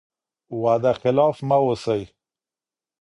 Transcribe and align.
وعده 0.61 0.91
خلاف 1.01 1.37
مه 1.47 1.55
اوسئ. 1.61 2.01